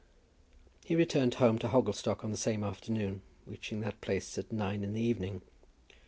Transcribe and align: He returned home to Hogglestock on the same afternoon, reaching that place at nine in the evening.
He 0.83 0.95
returned 0.95 1.35
home 1.35 1.59
to 1.59 1.67
Hogglestock 1.67 2.23
on 2.23 2.31
the 2.31 2.35
same 2.35 2.63
afternoon, 2.63 3.21
reaching 3.45 3.81
that 3.81 4.01
place 4.01 4.35
at 4.39 4.51
nine 4.51 4.83
in 4.83 4.93
the 4.93 5.01
evening. 5.03 5.43